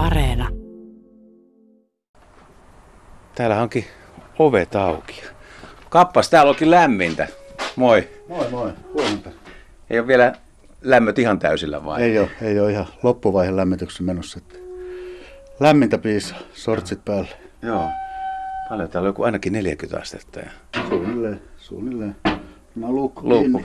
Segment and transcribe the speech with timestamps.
[0.00, 0.48] Areena.
[3.34, 3.84] Täällä onkin
[4.38, 5.22] ovet auki.
[5.88, 7.28] Kappas, täällä onkin lämmintä.
[7.76, 8.08] Moi.
[8.28, 9.30] Moi moi, huomenta.
[9.90, 10.32] Ei ole vielä
[10.82, 12.02] lämmöt ihan täysillä vai?
[12.02, 14.38] Ei ole, ei ole ihan loppuvaiheen lämmityksen menossa.
[14.38, 14.54] Että
[15.60, 17.28] lämmintä piisa, sortsit päälle.
[17.62, 17.88] Joo.
[18.68, 20.40] Paljon täällä on joku ainakin 40 astetta.
[20.40, 20.50] Ja...
[20.88, 22.16] Suunnilleen, suunnilleen.
[22.74, 23.62] Mä luukku Luukku.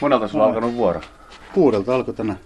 [0.00, 1.00] Monelta sulla on alkanut vuoro.
[1.52, 2.38] Kuudelta alkoi tänään.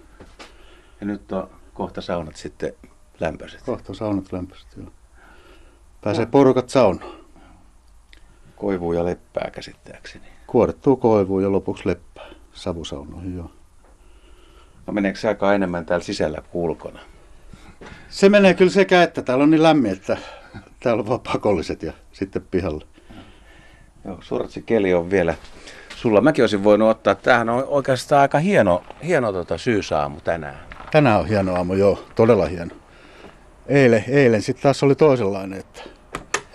[0.99, 2.73] Ja nyt on kohta saunat sitten
[3.19, 3.61] lämpöiset.
[3.61, 4.87] Kohta saunat lämpöiset, joo.
[6.03, 7.19] Pääsee porukat saunaan.
[8.55, 10.25] Koivuu ja leppää käsittääkseni.
[10.47, 12.27] Kuorettuu koivuun ja lopuksi leppää.
[12.53, 13.51] Savusaunoihin, joo.
[14.87, 16.99] No meneekö se aika enemmän täällä sisällä kuin ulkona?
[18.09, 20.17] Se menee kyllä sekä että täällä on niin lämmin, että
[20.79, 22.85] täällä on vaan pakolliset ja sitten pihalla.
[24.05, 25.35] Joo, surtsi keli on vielä.
[25.95, 27.15] Sulla mäkin olisin voinut ottaa.
[27.15, 30.68] Tämähän on oikeastaan aika hieno, hieno tota syysaamu tänään.
[30.91, 32.75] Tänään on hieno aamu, joo, todella hieno.
[33.67, 35.81] Eilen, eilen sitten taas oli toisenlainen, että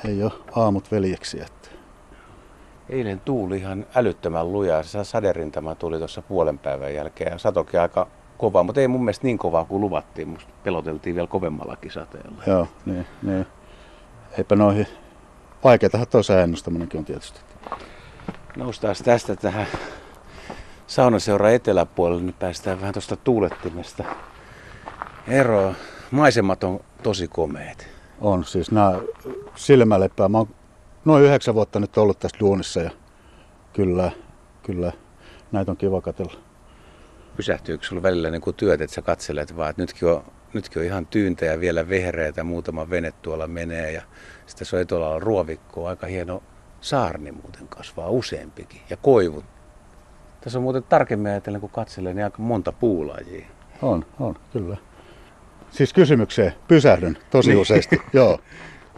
[0.09, 1.41] ei ole aamut veljeksi.
[1.41, 1.69] Että.
[2.89, 4.83] Eilen tuuli ihan älyttömän lujaa.
[4.83, 8.07] Se saderintama tuli tuossa puolen päivän jälkeen ja satokin aika
[8.39, 10.29] kova, mutta ei mun mielestä niin kovaa kuin luvattiin.
[10.29, 12.43] Musta peloteltiin vielä kovemmallakin sateella.
[12.47, 13.47] Joo, niin, niin.
[14.39, 14.87] Eipä noihin.
[15.65, 17.41] Vaikeatahan tuo sääennustaminenkin on tietysti.
[18.57, 19.67] Noustaan tästä tähän
[20.87, 24.05] saunaseura eteläpuolelle, niin päästään vähän tuosta tuulettimesta
[25.29, 25.77] eroon.
[26.11, 27.89] Maisemat on tosi komeet.
[28.21, 29.01] On siis nämä
[29.57, 30.29] silmäleppää.
[30.29, 30.49] Mä oon
[31.05, 32.91] noin yhdeksän vuotta nyt ollut tässä duunissa ja
[33.73, 34.11] kyllä,
[34.63, 34.93] kyllä
[35.53, 36.35] näitä on kiva katsella.
[37.37, 40.87] Pysähtyykö sulla välillä niin kuin työt, että sä katselet vaan, että nytkin on, nytkin on
[40.87, 44.03] ihan tyyntä ja vielä vehreitä, muutama vene tuolla menee ja
[44.47, 46.43] sitten se on etualalla ruovikkoa, aika hieno
[46.81, 49.54] saarni muuten kasvaa useampikin ja koivut.
[50.45, 53.47] Tässä on muuten tarkemmin ajatellen, kun katselee, niin aika monta puulajia.
[53.83, 54.77] On, on, kyllä.
[55.71, 57.61] Siis kysymykseen pysähdyn tosi Niin.
[57.61, 58.03] useasti.
[58.13, 58.39] Joo,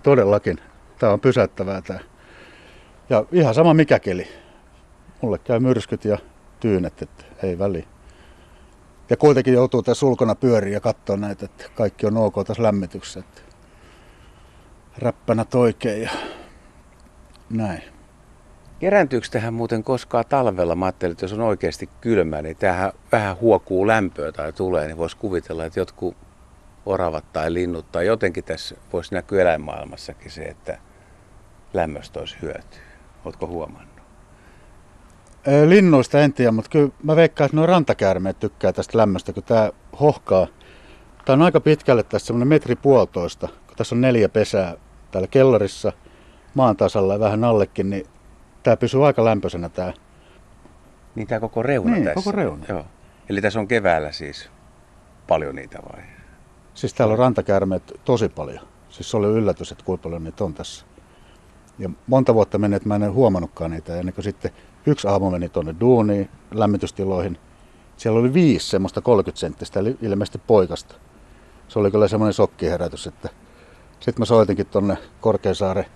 [0.03, 0.59] todellakin.
[0.99, 2.01] Tämä on pysäyttävää tämä.
[3.11, 4.29] Ja ihan sama mikä keli.
[5.23, 6.19] Mulle käy myrskyt ja
[6.61, 7.87] tyynet, että ei väliä.
[9.11, 13.21] Ja kuitenkin joutuu tässä ulkona pyöriä ja katsoa näitä, että kaikki on ok tässä lämmityksessä.
[13.21, 13.41] Että
[14.99, 16.11] räppänät oikein ja
[17.51, 17.83] näin.
[18.79, 20.75] Kerääntyykö tähän muuten koskaan talvella?
[20.75, 24.97] Mä ajattelin, että jos on oikeasti kylmä, niin tähän vähän huokuu lämpöä tai tulee, niin
[24.97, 26.17] voisi kuvitella, että jotkut
[26.87, 30.79] oravat tai linnut tai jotenkin tässä voisi näkyä eläinmaailmassakin se, että
[31.75, 32.81] lämmöstä olisi hyötyä.
[33.25, 33.97] Oletko huomannut?
[35.67, 39.71] Linnuista en tiedä, mutta kyllä mä veikkaan, että nuo rantakäärmeet tykkää tästä lämmöstä, kun tämä
[40.01, 40.47] hohkaa.
[41.25, 44.75] Tämä on aika pitkälle tässä semmoinen metri puolitoista, kun tässä on neljä pesää
[45.11, 45.93] täällä kellarissa,
[46.55, 48.07] maan tasalla ja vähän allekin, niin
[48.67, 49.93] tämä pysyy aika lämpöisenä tämä.
[51.15, 52.15] Niin tämä koko reuna Niin, tässä.
[52.15, 52.65] koko reuna.
[52.69, 52.85] Joo.
[53.29, 54.51] Eli tässä on keväällä siis
[55.27, 56.03] paljon niitä vai?
[56.75, 58.61] Siis täällä on rantakäärmeet tosi paljon.
[58.89, 60.87] Siis se oli yllätys, että kuinka paljon niitä on tässä.
[61.79, 63.97] Ja monta vuotta meni, että mä en huomannutkaan niitä.
[63.97, 64.51] Ennen kuin sitten
[64.87, 67.39] yksi aamu meni tuonne duuniin, lämmitystiloihin.
[67.97, 70.95] Siellä oli viisi semmoista 30 senttistä, eli ilmeisesti poikasta.
[71.69, 73.29] Se oli kyllä semmoinen shokkiherätys, että
[74.01, 75.87] sitten mä soitinkin tuonne Korkeasaaren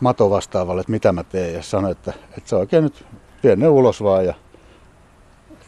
[0.00, 1.54] Mato vastaavalle, että mitä mä teen.
[1.54, 3.06] Ja sanoin, että, että se oikein nyt
[3.42, 4.34] vie ne ulos vaan ja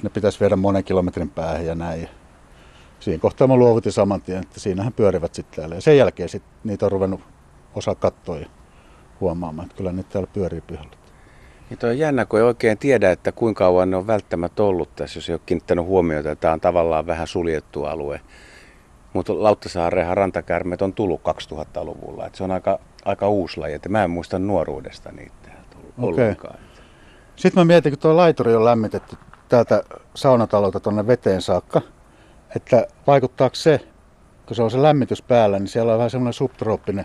[0.03, 2.03] ne pitäisi viedä monen kilometrin päähän ja näin.
[2.03, 2.09] Ja
[3.00, 5.75] siinä kohtaa mä luovutin saman tien, että siinähän pyörivät sitten täällä.
[5.75, 7.20] Ja sen jälkeen sit niitä on ruvennut
[7.75, 8.47] osa katsoa ja
[9.20, 10.97] huomaamaan, että kyllä niitä täällä pyörii pihalla.
[11.70, 14.97] Niin toi on jännä, kun ei oikein tiedä, että kuinka kauan ne on välttämättä ollut
[14.97, 18.20] tässä, jos ei ole kiinnittänyt huomiota, että tämä on tavallaan vähän suljettu alue.
[19.12, 24.05] Mutta Lauttasaareenhan rantakärmet on tullut 2000-luvulla, että se on aika, aika uusi laji, että mä
[24.05, 25.49] en muista nuoruudesta niitä
[25.99, 26.59] ollenkaan.
[27.37, 29.17] Sitten mä mietin, kun tuo laituri on lämmitetty
[29.49, 29.83] täältä
[30.15, 31.81] saunatalolta tuonne veteen saakka,
[32.57, 33.81] että vaikuttaako se,
[34.47, 37.05] kun se on se lämmitys päällä, niin siellä on vähän semmoinen subtrooppinen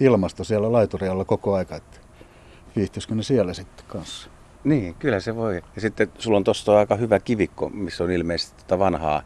[0.00, 1.98] ilmasto siellä laiturialla koko aika, että
[2.76, 4.30] viihtyisikö ne siellä sitten kanssa.
[4.64, 5.62] Niin, kyllä se voi.
[5.74, 9.22] Ja sitten sulla on tuossa aika hyvä kivikko, missä on ilmeisesti tota vanhaa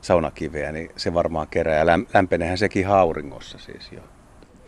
[0.00, 1.86] saunakiveä, niin se varmaan kerää.
[2.14, 4.00] Lämpenehän sekin ihan auringossa siis jo.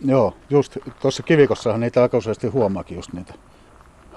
[0.00, 3.34] Joo, just tuossa kivikossahan niitä aika useasti huomaakin just niitä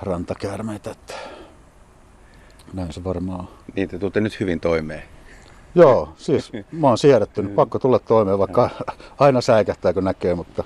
[0.02, 1.14] rantakäärmeitä, että
[2.74, 3.48] näin se varmaan on.
[3.76, 5.04] Niin te tuutte nyt hyvin toimeen.
[5.76, 8.70] Joo, siis mä oon siedättynyt, pakko tulla toimeen, vaikka
[9.20, 10.64] aina säikähtää kun näkee, mutta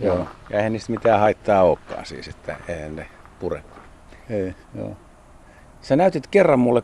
[0.00, 0.26] joo, Joo.
[0.50, 3.06] Ja eihän niistä mitään haittaa olekaan siis, että eihän ne
[3.40, 3.64] pure.
[4.30, 4.96] ei, joo.
[5.80, 6.82] Sä näytit kerran mulle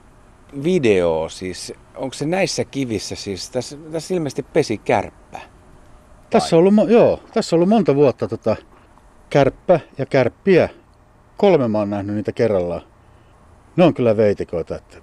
[0.65, 5.41] video, siis onko se näissä kivissä siis, tässä, tässä ilmeisesti pesi kärppä.
[6.31, 8.57] Tässä on ollut, joo, tässä on ollut monta vuotta tota,
[9.31, 10.69] kärppä ja kärppiä.
[11.37, 12.83] Kolme mä oon nähnyt niitä kerrallaan.
[13.77, 14.99] Ne on kyllä veitikoita, että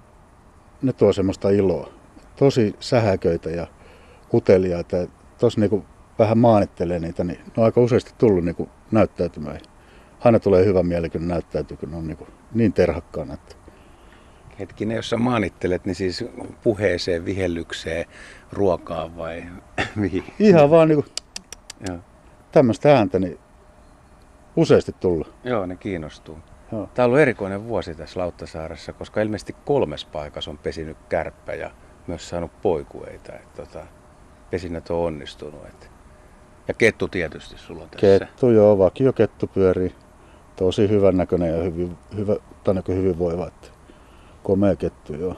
[0.82, 1.88] ne tuo semmoista iloa.
[2.36, 3.66] Tosi sähäköitä ja
[4.34, 4.96] uteliaita.
[5.38, 5.84] Tuossa niin
[6.18, 9.60] vähän maanittelee niitä, niin ne on aika useasti tullut niin kuin näyttäytymään.
[10.20, 13.34] Aina tulee hyvä mieli, kun näyttäytyy, kun ne on niin, kuin niin terhakkaana.
[13.34, 13.56] Että...
[14.58, 16.24] Hetkinen, jos sä maanittelet, niin siis
[16.62, 18.06] puheeseen, vihellykseen,
[18.52, 19.44] ruokaa vai
[19.94, 20.24] mihin?
[20.38, 21.12] Ihan vaan niin kuin
[21.88, 21.98] Joo.
[22.52, 23.38] tämmöistä ääntä, niin
[24.56, 25.34] useasti tullut.
[25.44, 26.38] Joo, ne kiinnostuu.
[26.72, 26.88] Joo.
[26.94, 31.70] Tämä on ollut erikoinen vuosi tässä Lauttasaaressa, koska ilmeisesti kolmes paikassa on pesinyt kärppä ja
[32.06, 33.32] myös saanut poikueita.
[33.32, 33.86] Että tota,
[34.50, 35.66] pesinnät on onnistunut.
[35.66, 35.86] Että.
[36.68, 38.18] Ja kettu tietysti sulla on tässä.
[38.18, 39.94] Kettu, joo, vakio kettu pyörii.
[40.56, 42.36] Tosi hyvän näköinen ja hyvin, hyvä,
[42.88, 43.46] hyvin voiva.
[43.46, 43.68] Että
[44.48, 45.36] komea kettu, joo.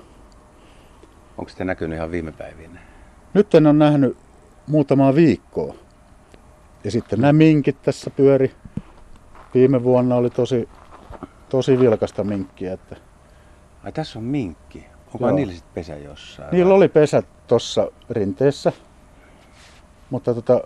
[1.39, 2.81] Onko se näkynyt ihan viime päivinä?
[3.35, 4.17] Nyt en ole nähnyt
[4.67, 5.75] muutamaa viikkoa.
[6.85, 8.55] Ja sitten nämä minkit tässä pyöri.
[9.55, 10.69] Viime vuonna oli tosi,
[11.49, 12.73] tosi vilkasta minkkiä.
[12.73, 12.97] Että...
[13.85, 14.87] Ai tässä on minkki.
[15.15, 16.51] Onko niillä sitten pesä jossain?
[16.53, 16.77] Niillä vai?
[16.77, 18.73] oli pesä tuossa rinteessä.
[20.11, 20.61] Mutta tota,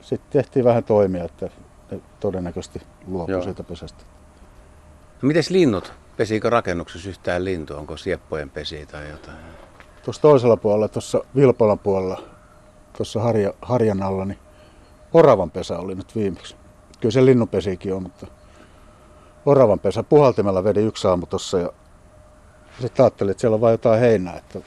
[0.00, 1.50] sitten tehtiin vähän toimia, että
[1.90, 4.04] ne todennäköisesti luopui siitä pesästä.
[5.22, 5.92] No mites linnut?
[6.16, 7.76] Pesiikö rakennuksessa yhtään lintu?
[7.76, 9.36] Onko sieppojen pesi tai jotain?
[10.04, 12.22] Tuossa toisella puolella, tuossa Vilpolan puolella,
[12.96, 14.38] tuossa harja, harjan alla, niin
[15.12, 16.56] oravan pesä oli nyt viimeksi.
[17.00, 18.26] Kyllä se linnupesikin on, mutta
[19.46, 21.72] oravan pesä puhaltimella vedi yksi aamu tuossa ja
[22.80, 24.60] sitten ajattelin, että siellä on vain jotain heinää, että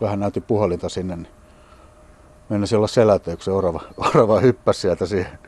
[0.00, 1.32] vähän näytti puhalinta sinne, niin
[2.48, 5.38] mennä olla selätä, kun se orava, orava hyppäsi sieltä siihen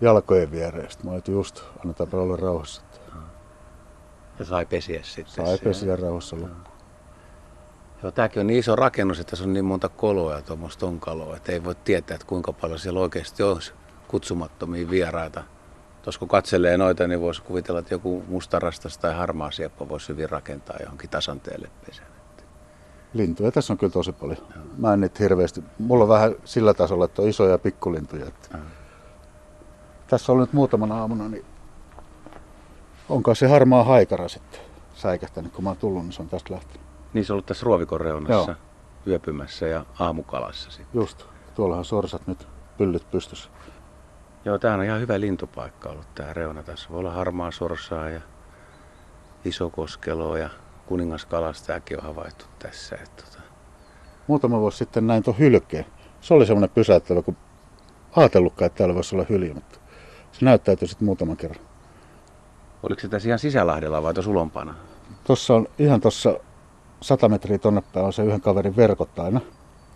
[0.00, 0.90] jalkojen viereen.
[0.90, 2.82] Sitten mä just, annetaan olla rauhassa.
[4.38, 5.46] Ja sai pesiä sitten.
[5.46, 6.78] Sai pesiä rauhassa loppuun.
[8.02, 11.36] Joo, tämäkin on niin iso rakennus, että se on niin monta koloa ja tuommoista onkaloa,
[11.36, 13.72] että ei voi tietää, että kuinka paljon siellä oikeasti olisi
[14.08, 15.44] kutsumattomia vieraita.
[16.02, 20.30] Tuossa kun katselee noita, niin voisi kuvitella, että joku mustarastas tai harmaa sieppa voisi hyvin
[20.30, 22.06] rakentaa johonkin tasanteelle pesän.
[23.14, 24.38] Lintuja tässä on kyllä tosi paljon.
[24.38, 24.64] Joo.
[24.78, 25.62] Mä en niitä hirveästi.
[25.78, 28.26] Mulla on vähän sillä tasolla, että on isoja pikkulintuja.
[28.26, 28.58] Että
[30.06, 31.44] Tässä on nyt muutamana aamuna, niin
[33.08, 34.60] onko se harmaa haikara sitten
[34.94, 36.86] säikähtänyt, kun mä oon tullut, niin se on tästä lähtenyt.
[37.12, 38.56] Niin se on ollut tässä ruovikon reunassa Joo.
[39.06, 41.00] yöpymässä ja aamukalassa sitten.
[41.00, 41.24] Just.
[41.54, 43.50] Tuollahan sorsat nyt pyllyt pystyssä.
[44.44, 46.62] Joo, tämähän on ihan hyvä lintupaikka ollut tämä reuna.
[46.62, 48.20] Tässä voi olla harmaa sorsaa ja
[49.44, 50.50] isokoskeloa ja
[50.86, 52.96] kuningaskalastajakin on havaittu tässä.
[52.96, 53.42] Että tota.
[54.26, 55.86] Muutama vuosi sitten näin tuon hylkeen.
[56.20, 57.36] Se oli semmoinen pysäyttävä, kun
[58.16, 59.78] ajatellutkaan, että täällä voisi olla hylje, mutta
[60.32, 61.67] se näyttäytyi sitten muutaman kerran.
[62.82, 64.74] Oliko se tässä ihan sisälahdella vai tuossa ulompana?
[65.24, 66.40] Tuossa on ihan tuossa
[67.00, 69.40] 100 metriä tonne päin on se yhden kaverin verkot aina.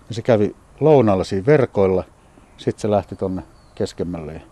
[0.08, 2.04] Ja se kävi lounalla siinä verkoilla,
[2.56, 3.42] sitten se lähti tonne
[3.74, 4.42] keskemmälle.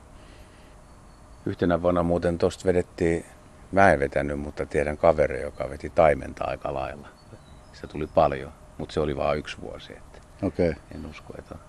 [1.46, 3.24] Yhtenä vuonna muuten tuosta vedettiin,
[3.72, 7.08] mä en vetänyt, mutta tiedän kaveri, joka veti taimenta aika lailla.
[7.72, 9.92] Se tuli paljon, mutta se oli vain yksi vuosi.
[10.42, 10.70] Okei.
[10.70, 10.82] Okay.
[10.94, 11.60] En usko, että on.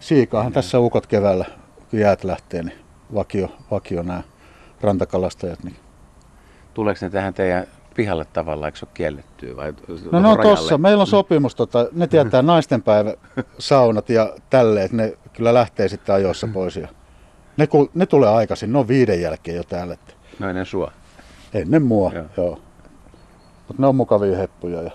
[0.00, 1.44] Siikaahan en tässä ukot keväällä,
[1.90, 2.78] kun jäät lähtee, niin
[3.14, 4.22] vakio, vakio nämä
[4.80, 5.64] rantakalastajat.
[5.64, 5.76] Niin.
[6.74, 9.56] Tuleeko ne tähän teidän pihalle tavallaan, eikö se ole kiellettyä?
[9.56, 9.74] Vai
[10.12, 13.14] no no tossa, meillä on sopimus, tota, ne tietää naistenpäivä
[13.58, 16.76] saunat ja tälleen, että ne kyllä lähtee sitten ajoissa pois.
[16.76, 16.88] Ja
[17.56, 19.94] ne, ne tulee aikaisin, ne on viiden jälkeen jo täällä.
[19.94, 20.14] Että.
[20.38, 20.92] No ennen sua?
[21.54, 22.24] Ennen mua, joo.
[22.36, 22.58] joo.
[23.68, 24.90] Mutta ne on mukavia heppuja ja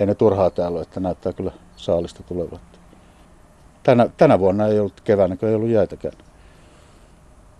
[0.00, 2.60] ei ne turhaa täällä ole, että näyttää kyllä saalista tulevat.
[3.82, 6.14] Tänä, tänä vuonna ei ollut keväänä, kun ei ollut jäitäkään.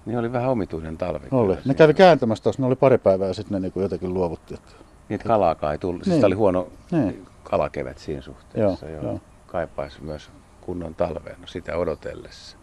[0.07, 1.27] Niin oli vähän omituinen talvi.
[1.31, 1.59] Oli.
[1.65, 4.55] Ne kävi kääntämässä tuossa, ne oli pari päivää ja sitten ne niin jotenkin luovutti.
[4.55, 4.73] Että...
[5.09, 6.05] Niin, että kalaakaan ei tullut.
[6.05, 6.15] Siis niin.
[6.15, 7.27] Siis oli huono niin.
[7.45, 8.89] kalakevät siinä suhteessa.
[8.89, 9.21] Joo, joo.
[9.47, 10.31] Kaipaisi myös
[10.61, 12.57] kunnon talveen no sitä odotellessa.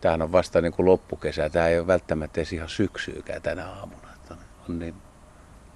[0.00, 1.48] Tämähän on vasta niin kuin loppukesä.
[1.48, 4.08] Tämä ei ole välttämättä edes ihan syksyykään tänä aamuna.
[4.14, 4.34] Että
[4.68, 4.94] on, niin,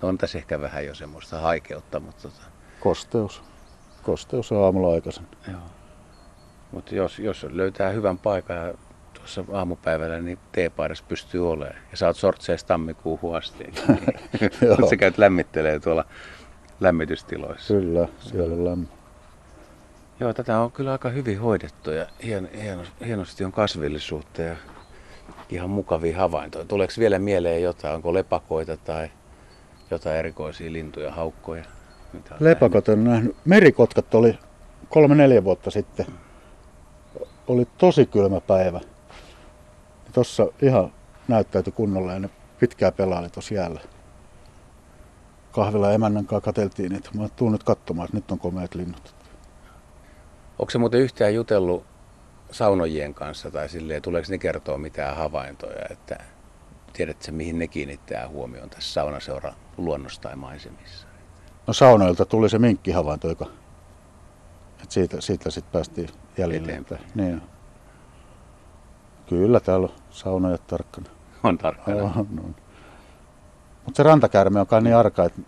[0.03, 2.01] no on tässä ehkä vähän jo semmoista haikeutta.
[2.01, 2.43] Mutta tota...
[2.81, 3.43] Kosteus.
[4.03, 5.27] Kosteus on aamulla aikaisin.
[5.49, 5.61] Joo.
[6.73, 8.75] Mutta jos, jos löytää hyvän paikan ja
[9.23, 11.77] tuossa aamupäivällä, niin teepaidassa pystyy olemaan.
[11.91, 13.65] Ja sä oot sortseessa tammikuuhun asti.
[14.69, 16.05] Mutta sä käyt lämmittelee tuolla
[16.81, 17.75] lämmitystiloissa.
[17.75, 18.87] Kyllä, siellä on lämmö.
[20.21, 22.51] Joo, tätä on kyllä aika hyvin hoidettu ja hien,
[23.07, 24.57] hienosti on kasvillisuutta ja
[25.49, 26.65] ihan mukavia havaintoja.
[26.65, 27.95] Tuleeko vielä mieleen jotain?
[27.95, 29.11] Onko lepakoita tai
[29.91, 31.65] jotain erikoisia lintuja, haukkoja?
[32.13, 33.37] Mitä Lepakot on nähnyt.
[33.45, 34.39] Merikotkat oli
[34.89, 36.07] kolme-neljä vuotta sitten.
[37.47, 38.81] Oli tosi kylmä päivä.
[40.13, 40.93] Tuossa ihan
[41.29, 43.81] näyttäytyi kunnolla ja ne pitkää pelaali tuossa jäällä.
[45.53, 49.15] Kahvilla emännän kanssa katseltiin että Mä tuun nyt katsomaan, että nyt on komeat linnut.
[50.59, 51.85] Onko se muuten yhtään jutellut
[52.51, 56.19] saunojien kanssa tai silleen, tuleeko ne kertoa mitään havaintoja, että
[56.93, 61.07] tiedätkö mihin ne kiinnittää huomioon tässä saunaseura luonnossa tai maisemissa?
[61.67, 63.47] No saunoilta tuli se minkkihavainto, joka
[64.83, 66.69] että että siitä, siitä sitten päästiin jäljelle.
[66.69, 67.01] Eteenpäin.
[67.15, 67.43] Niin.
[69.39, 71.11] Kyllä täällä on saunoja tarkkana.
[71.43, 72.03] On tarkkana.
[72.03, 72.55] On, on.
[73.85, 75.41] Mutta se rantakäärme on kai niin arka, että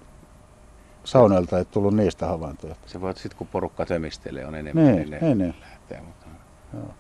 [1.05, 2.75] saunoilta ei tullut niistä havaintoja.
[2.87, 5.55] Se voi sitten kun porukka tömistelee on enemmän, Niin, niin, ne niin, niin.
[5.61, 6.01] lähtee.
[6.01, 6.27] Mutta...
[6.75, 6.95] Joo.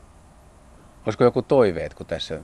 [1.06, 2.40] Olisiko joku toive, että kun tässä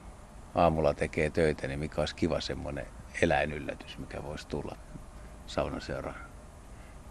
[0.54, 2.86] aamulla tekee töitä, niin mikä olisi kiva semmoinen
[3.22, 4.76] eläinyllätys, mikä voisi tulla
[5.46, 6.14] saunaseuran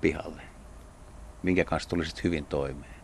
[0.01, 0.41] pihalle?
[1.43, 2.98] Minkä kanssa tulisit hyvin toimeen?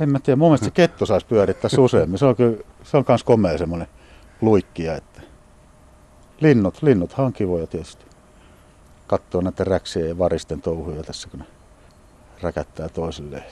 [0.00, 2.18] En mä tiedä, mun mielestä se ketto saisi pyörittää useammin.
[2.18, 3.88] Se on kyllä, se on kans komea semmoinen
[4.40, 5.22] luikkija, että
[6.40, 8.04] linnut, linnuthan on kivoja tietysti.
[9.06, 11.46] Katsoo näiden räksien ja varisten touhuja tässä, kun ne
[12.42, 13.44] räkättää toisilleen.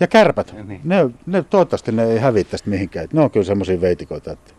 [0.00, 0.80] Ja kärpät, niin.
[0.84, 3.08] ne, ne, toivottavasti ne ei häviä tästä mihinkään.
[3.12, 4.54] Ne on kyllä semmoisia veitikoita, että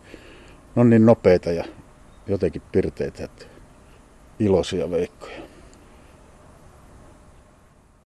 [0.74, 1.64] ne on niin nopeita ja
[2.26, 3.44] jotenkin pirteitä, että
[4.38, 5.51] iloisia veikkoja.